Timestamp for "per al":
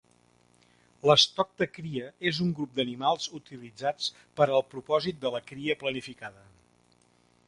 4.41-4.65